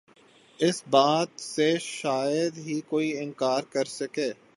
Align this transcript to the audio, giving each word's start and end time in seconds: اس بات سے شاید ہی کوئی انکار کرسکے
اس 0.59 0.81
بات 0.89 1.39
سے 1.39 1.69
شاید 1.79 2.57
ہی 2.57 2.79
کوئی 2.89 3.17
انکار 3.17 3.63
کرسکے 3.63 4.31